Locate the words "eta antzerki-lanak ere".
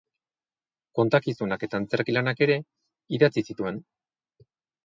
1.69-2.57